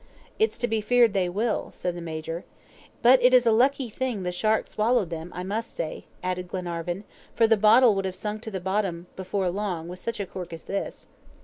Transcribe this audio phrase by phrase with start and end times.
[0.39, 2.43] "It's to be feared they will," said the Major.
[3.03, 7.03] "But it is a lucky thing the shark swallowed them, I must say," added Glenarvan,
[7.35, 10.53] "for the bottle would have sunk to the bottom before long with such a cork
[10.53, 11.05] as this."